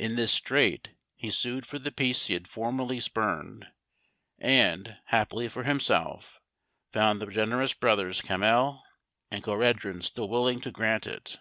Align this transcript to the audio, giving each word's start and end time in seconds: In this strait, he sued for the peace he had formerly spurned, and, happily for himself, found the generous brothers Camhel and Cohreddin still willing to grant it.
In 0.00 0.16
this 0.16 0.32
strait, 0.32 0.96
he 1.14 1.30
sued 1.30 1.64
for 1.64 1.78
the 1.78 1.92
peace 1.92 2.26
he 2.26 2.34
had 2.34 2.48
formerly 2.48 2.98
spurned, 2.98 3.68
and, 4.36 4.98
happily 5.04 5.46
for 5.48 5.62
himself, 5.62 6.40
found 6.92 7.22
the 7.22 7.26
generous 7.26 7.72
brothers 7.72 8.20
Camhel 8.20 8.82
and 9.30 9.44
Cohreddin 9.44 10.02
still 10.02 10.28
willing 10.28 10.60
to 10.62 10.72
grant 10.72 11.06
it. 11.06 11.38